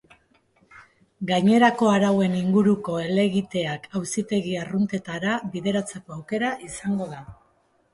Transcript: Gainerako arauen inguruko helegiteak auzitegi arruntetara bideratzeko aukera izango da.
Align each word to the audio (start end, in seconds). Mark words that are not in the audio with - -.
Gainerako 1.31 1.91
arauen 1.97 2.39
inguruko 2.41 2.97
helegiteak 3.05 3.89
auzitegi 4.03 4.59
arruntetara 4.67 5.39
bideratzeko 5.57 6.21
aukera 6.23 6.57
izango 6.71 7.15
da. 7.17 7.27